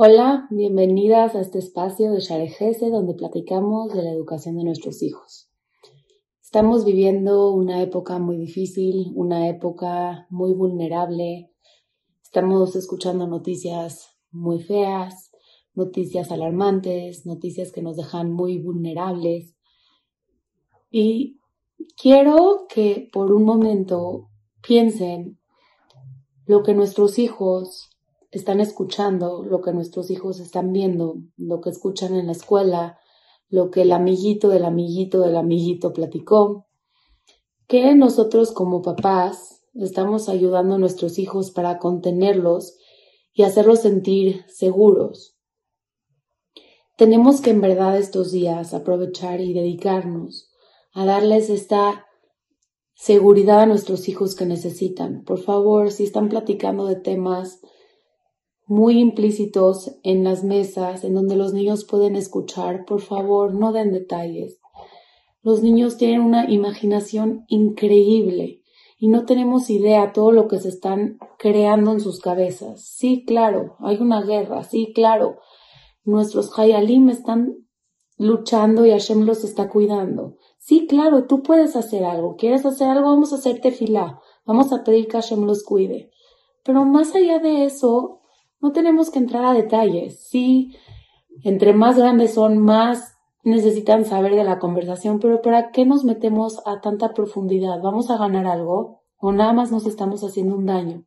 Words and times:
Hola, 0.00 0.46
bienvenidas 0.50 1.34
a 1.34 1.40
este 1.40 1.58
espacio 1.58 2.12
de 2.12 2.20
Sharejese 2.20 2.88
donde 2.88 3.14
platicamos 3.14 3.92
de 3.92 4.04
la 4.04 4.12
educación 4.12 4.56
de 4.56 4.62
nuestros 4.62 5.02
hijos. 5.02 5.50
Estamos 6.40 6.84
viviendo 6.84 7.50
una 7.50 7.82
época 7.82 8.20
muy 8.20 8.36
difícil, 8.36 9.10
una 9.16 9.48
época 9.48 10.28
muy 10.30 10.52
vulnerable. 10.54 11.50
Estamos 12.22 12.76
escuchando 12.76 13.26
noticias 13.26 14.16
muy 14.30 14.60
feas, 14.60 15.32
noticias 15.74 16.30
alarmantes, 16.30 17.26
noticias 17.26 17.72
que 17.72 17.82
nos 17.82 17.96
dejan 17.96 18.30
muy 18.30 18.62
vulnerables. 18.62 19.56
Y 20.92 21.40
quiero 22.00 22.66
que 22.68 23.08
por 23.12 23.32
un 23.32 23.42
momento 23.42 24.28
piensen 24.62 25.40
lo 26.46 26.62
que 26.62 26.74
nuestros 26.74 27.18
hijos 27.18 27.97
están 28.30 28.60
escuchando, 28.60 29.44
lo 29.44 29.60
que 29.60 29.72
nuestros 29.72 30.10
hijos 30.10 30.40
están 30.40 30.72
viendo, 30.72 31.16
lo 31.36 31.60
que 31.60 31.70
escuchan 31.70 32.14
en 32.14 32.26
la 32.26 32.32
escuela, 32.32 32.98
lo 33.48 33.70
que 33.70 33.82
el 33.82 33.92
amiguito 33.92 34.48
del 34.48 34.64
amiguito 34.64 35.20
del 35.20 35.36
amiguito 35.36 35.92
platicó, 35.92 36.66
que 37.66 37.94
nosotros 37.94 38.52
como 38.52 38.82
papás 38.82 39.62
estamos 39.74 40.28
ayudando 40.28 40.74
a 40.74 40.78
nuestros 40.78 41.18
hijos 41.18 41.50
para 41.50 41.78
contenerlos 41.78 42.76
y 43.32 43.42
hacerlos 43.42 43.80
sentir 43.80 44.44
seguros. 44.48 45.36
Tenemos 46.96 47.40
que 47.40 47.50
en 47.50 47.60
verdad 47.60 47.96
estos 47.96 48.32
días 48.32 48.74
aprovechar 48.74 49.40
y 49.40 49.52
dedicarnos 49.52 50.50
a 50.92 51.04
darles 51.04 51.48
esta 51.48 52.06
seguridad 52.94 53.60
a 53.60 53.66
nuestros 53.66 54.08
hijos 54.08 54.34
que 54.34 54.46
necesitan. 54.46 55.22
Por 55.22 55.38
favor, 55.38 55.92
si 55.92 56.02
están 56.02 56.28
platicando 56.28 56.86
de 56.86 56.96
temas 56.96 57.60
muy 58.68 58.98
implícitos 58.98 59.98
en 60.02 60.24
las 60.24 60.44
mesas, 60.44 61.02
en 61.02 61.14
donde 61.14 61.36
los 61.36 61.54
niños 61.54 61.84
pueden 61.84 62.16
escuchar, 62.16 62.84
por 62.84 63.00
favor, 63.00 63.54
no 63.54 63.72
den 63.72 63.92
detalles. 63.92 64.60
Los 65.42 65.62
niños 65.62 65.96
tienen 65.96 66.20
una 66.20 66.50
imaginación 66.50 67.44
increíble 67.48 68.62
y 68.98 69.08
no 69.08 69.24
tenemos 69.24 69.70
idea 69.70 70.12
todo 70.12 70.32
lo 70.32 70.48
que 70.48 70.60
se 70.60 70.68
están 70.68 71.18
creando 71.38 71.92
en 71.92 72.00
sus 72.00 72.20
cabezas. 72.20 72.84
Sí, 72.84 73.24
claro, 73.24 73.76
hay 73.80 73.96
una 73.96 74.20
guerra, 74.20 74.62
sí, 74.64 74.92
claro. 74.94 75.38
Nuestros 76.04 76.56
Hayalim 76.58 77.08
están 77.08 77.54
luchando 78.18 78.84
y 78.84 78.90
Hashem 78.90 79.22
los 79.22 79.44
está 79.44 79.70
cuidando. 79.70 80.36
Sí, 80.58 80.86
claro, 80.86 81.26
tú 81.26 81.42
puedes 81.42 81.74
hacer 81.74 82.04
algo. 82.04 82.36
¿Quieres 82.36 82.66
hacer 82.66 82.88
algo? 82.88 83.08
Vamos 83.08 83.32
a 83.32 83.36
hacerte 83.36 83.70
fila. 83.70 84.20
Vamos 84.44 84.72
a 84.72 84.84
pedir 84.84 85.06
que 85.06 85.16
Hashem 85.16 85.44
los 85.44 85.62
cuide. 85.62 86.10
Pero 86.64 86.84
más 86.84 87.14
allá 87.14 87.38
de 87.38 87.64
eso, 87.64 88.17
no 88.60 88.72
tenemos 88.72 89.10
que 89.10 89.18
entrar 89.18 89.44
a 89.44 89.52
detalles. 89.52 90.28
Sí, 90.28 90.76
entre 91.42 91.72
más 91.72 91.96
grandes 91.98 92.34
son, 92.34 92.58
más 92.58 93.16
necesitan 93.44 94.04
saber 94.04 94.34
de 94.34 94.44
la 94.44 94.58
conversación, 94.58 95.20
pero 95.20 95.40
¿para 95.40 95.70
qué 95.70 95.86
nos 95.86 96.04
metemos 96.04 96.60
a 96.66 96.80
tanta 96.80 97.14
profundidad? 97.14 97.80
¿Vamos 97.82 98.10
a 98.10 98.18
ganar 98.18 98.46
algo 98.46 99.02
o 99.16 99.32
nada 99.32 99.52
más 99.52 99.70
nos 99.70 99.86
estamos 99.86 100.22
haciendo 100.22 100.56
un 100.56 100.66
daño? 100.66 101.04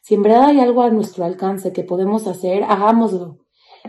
Si 0.00 0.14
en 0.14 0.22
verdad 0.22 0.46
hay 0.46 0.60
algo 0.60 0.82
a 0.82 0.90
nuestro 0.90 1.24
alcance 1.24 1.72
que 1.72 1.84
podemos 1.84 2.26
hacer, 2.26 2.64
hagámoslo. 2.64 3.38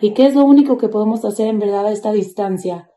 ¿Y 0.02 0.14
qué 0.14 0.28
es 0.28 0.36
lo 0.36 0.44
único 0.44 0.78
que 0.78 0.90
podemos 0.90 1.26
hacer 1.26 1.48
en 1.48 1.60
verdad 1.60 1.88
a 1.88 1.92
esta 1.92 2.12
distancia? 2.12 2.90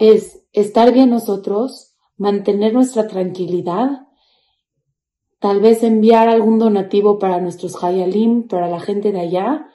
Es 0.00 0.44
estar 0.52 0.92
bien 0.92 1.10
nosotros, 1.10 1.94
mantener 2.16 2.72
nuestra 2.72 3.06
tranquilidad 3.06 4.07
tal 5.40 5.60
vez 5.60 5.82
enviar 5.82 6.28
algún 6.28 6.58
donativo 6.58 7.18
para 7.18 7.40
nuestros 7.40 7.82
Hayalim, 7.82 8.48
para 8.48 8.68
la 8.68 8.80
gente 8.80 9.12
de 9.12 9.20
allá. 9.20 9.68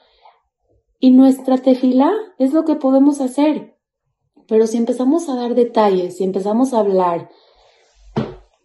Y 1.00 1.12
nuestra 1.12 1.58
tefila 1.58 2.12
es 2.38 2.54
lo 2.54 2.66
que 2.66 2.76
podemos 2.76 3.22
hacer. 3.22 3.78
Pero 4.48 4.68
si 4.68 4.78
empezamos 4.78 5.30
a 5.30 5.36
dar 5.36 5.56
detalles, 5.56 6.18
si 6.18 6.24
empezamos 6.24 6.74
a 6.74 6.80
hablar, 6.80 7.30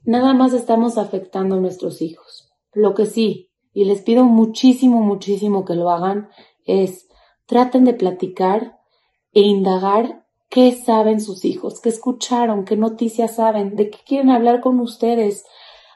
nada 0.04 0.34
más 0.34 0.52
estamos 0.52 0.98
afectando 0.98 1.56
a 1.56 1.60
nuestros 1.60 2.02
hijos. 2.02 2.50
Lo 2.72 2.94
que 2.94 3.06
sí, 3.06 3.50
y 3.72 3.84
les 3.84 4.02
pido 4.02 4.24
muchísimo, 4.24 5.00
muchísimo 5.00 5.64
que 5.64 5.74
lo 5.74 5.90
hagan, 5.90 6.28
es 6.64 7.08
traten 7.46 7.84
de 7.84 7.94
platicar 7.94 8.78
e 9.32 9.40
indagar 9.40 10.26
qué 10.50 10.72
saben 10.72 11.20
sus 11.20 11.44
hijos, 11.44 11.80
qué 11.80 11.90
escucharon, 11.90 12.64
qué 12.64 12.76
noticias 12.76 13.36
saben, 13.36 13.76
de 13.76 13.90
qué 13.90 13.98
quieren 14.04 14.30
hablar 14.30 14.60
con 14.60 14.80
ustedes, 14.80 15.44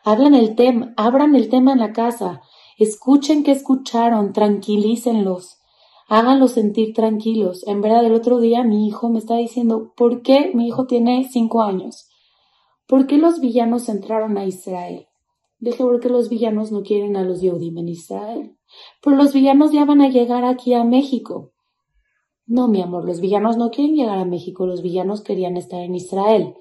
Hablan 0.05 0.35
el 0.35 0.57
tema, 0.57 0.93
abran 0.97 1.35
el 1.37 1.49
tema 1.49 1.73
en 1.73 1.79
la 1.79 1.93
casa, 1.93 2.43
escuchen 2.77 3.45
qué 3.45 3.53
escucharon, 3.53 4.33
tranquilícenlos, 4.33 5.61
háganlos 6.09 6.53
sentir 6.53 6.93
tranquilos. 6.93 7.67
En 7.67 7.81
verdad, 7.81 8.05
el 8.05 8.15
otro 8.15 8.41
día 8.41 8.65
mi 8.65 8.89
hijo 8.89 9.11
me 9.11 9.19
está 9.19 9.37
diciendo, 9.37 9.93
¿por 9.97 10.23
qué 10.23 10.51
mi 10.55 10.67
hijo 10.67 10.87
tiene 10.87 11.29
cinco 11.31 11.63
años? 11.63 12.09
¿Por 12.87 13.07
qué 13.07 13.17
los 13.17 13.41
villanos 13.41 13.89
entraron 13.89 14.37
a 14.39 14.45
Israel? 14.45 15.07
Dije, 15.61 15.85
porque 15.85 16.09
los 16.09 16.29
villanos 16.29 16.73
no 16.73 16.83
quieren 16.83 17.17
a 17.17 17.23
los 17.23 17.41
Yehudim 17.41 17.79
en 17.79 17.89
Israel. 17.89 18.57
Pero 19.01 19.15
los 19.15 19.33
villanos 19.33 19.71
ya 19.71 19.85
van 19.85 20.01
a 20.01 20.09
llegar 20.09 20.45
aquí 20.45 20.75
a 20.75 20.83
México. 20.83 21.53
No, 22.45 22.67
mi 22.67 22.83
amor, 22.83 23.05
los 23.05 23.21
villanos 23.21 23.57
no 23.57 23.71
quieren 23.71 23.95
llegar 23.95 24.19
a 24.19 24.25
México, 24.25 24.67
los 24.67 24.83
villanos 24.83 25.23
querían 25.23 25.57
estar 25.57 25.81
en 25.81 25.95
Israel. 25.95 26.57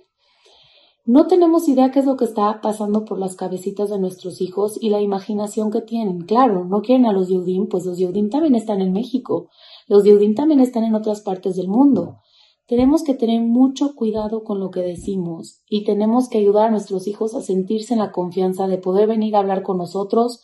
No 1.03 1.25
tenemos 1.25 1.67
idea 1.67 1.89
qué 1.89 1.99
es 1.99 2.05
lo 2.05 2.15
que 2.15 2.25
está 2.25 2.61
pasando 2.61 3.05
por 3.05 3.17
las 3.17 3.35
cabecitas 3.35 3.89
de 3.89 3.99
nuestros 3.99 4.39
hijos 4.39 4.77
y 4.79 4.89
la 4.89 5.01
imaginación 5.01 5.71
que 5.71 5.81
tienen. 5.81 6.21
Claro, 6.21 6.63
no 6.65 6.81
quieren 6.81 7.07
a 7.07 7.11
los 7.11 7.27
Yehudim, 7.27 7.67
pues 7.67 7.85
los 7.85 7.97
Yehudim 7.97 8.29
también 8.29 8.53
están 8.53 8.81
en 8.81 8.93
México. 8.93 9.49
Los 9.87 10.03
Yehudim 10.03 10.35
también 10.35 10.59
están 10.59 10.83
en 10.83 10.93
otras 10.93 11.21
partes 11.21 11.55
del 11.55 11.67
mundo. 11.67 12.19
Tenemos 12.67 13.03
que 13.03 13.15
tener 13.15 13.41
mucho 13.41 13.95
cuidado 13.95 14.43
con 14.43 14.59
lo 14.59 14.69
que 14.69 14.81
decimos 14.81 15.63
y 15.67 15.83
tenemos 15.83 16.29
que 16.29 16.37
ayudar 16.37 16.67
a 16.67 16.71
nuestros 16.71 17.07
hijos 17.07 17.33
a 17.33 17.41
sentirse 17.41 17.93
en 17.93 17.99
la 17.99 18.11
confianza 18.11 18.67
de 18.67 18.77
poder 18.77 19.07
venir 19.07 19.35
a 19.35 19.39
hablar 19.39 19.63
con 19.63 19.77
nosotros 19.77 20.41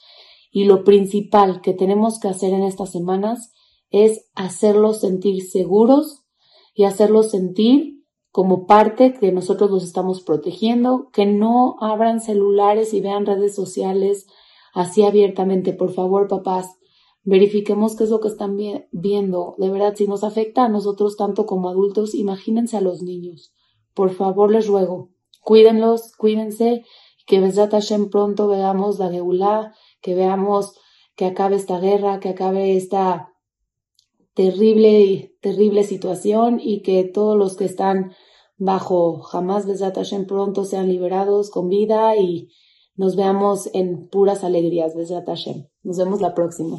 y 0.52 0.66
lo 0.66 0.84
principal 0.84 1.62
que 1.62 1.74
tenemos 1.74 2.20
que 2.20 2.30
hacer 2.30 2.52
en 2.54 2.64
estas 2.64 2.92
semanas 2.92 3.54
es 3.92 4.30
hacerlos 4.36 5.00
sentir 5.02 5.44
seguros 5.44 6.24
y 6.74 6.84
hacerlos 6.84 7.32
sentir 7.32 7.97
como 8.38 8.68
parte 8.68 9.16
que 9.16 9.32
nosotros 9.32 9.72
los 9.72 9.84
estamos 9.84 10.22
protegiendo, 10.22 11.10
que 11.12 11.26
no 11.26 11.76
abran 11.80 12.22
celulares 12.22 12.94
y 12.94 13.02
vean 13.02 13.26
redes 13.26 13.56
sociales 13.56 14.28
así 14.76 15.02
abiertamente. 15.02 15.74
Por 15.74 15.92
favor, 15.92 16.28
papás, 16.28 16.78
verifiquemos 17.24 17.96
qué 17.96 18.04
es 18.04 18.12
lo 18.12 18.20
que 18.20 18.28
están 18.28 18.56
viendo. 18.92 19.56
De 19.58 19.72
verdad, 19.72 19.96
si 19.96 20.08
nos 20.08 20.24
afecta 20.24 20.66
a 20.66 20.70
nosotros 20.70 21.18
tanto 21.18 21.48
como 21.48 21.68
adultos, 21.68 22.14
imagínense 22.14 22.78
a 22.78 22.82
los 22.82 23.02
niños. 23.02 23.56
Por 23.96 24.12
favor, 24.12 24.52
les 24.52 24.68
ruego, 24.68 25.10
cuídenlos, 25.42 26.16
cuídense, 26.16 26.86
que 27.26 27.40
Besrat 27.40 27.72
Hashem 27.72 28.12
pronto 28.12 28.48
veamos 28.48 29.00
la 29.00 29.10
Geulá, 29.10 29.74
que 30.00 30.14
veamos 30.14 30.76
que 31.16 31.26
acabe 31.26 31.56
esta 31.56 31.80
guerra, 31.80 32.20
que 32.20 32.30
acabe 32.30 32.78
esta 32.78 33.34
terrible, 34.38 35.36
terrible 35.42 35.84
situación 35.84 36.60
y 36.62 36.84
que 36.84 37.04
todos 37.04 37.36
los 37.36 37.58
que 37.58 37.66
están 37.66 38.12
bajo 38.58 39.20
jamás 39.22 39.66
Besat 39.66 39.96
Hashem 39.96 40.28
pronto 40.28 40.64
sean 40.64 40.88
liberados 40.88 41.50
con 41.50 41.70
vida 41.70 42.16
y 42.16 42.50
nos 42.96 43.16
veamos 43.16 43.68
en 43.74 44.08
puras 44.10 44.44
alegrías 44.44 44.96
Besat 44.96 45.26
Hashem. 45.26 45.66
Nos 45.82 45.98
vemos 45.98 46.22
la 46.22 46.36
próxima. 46.36 46.78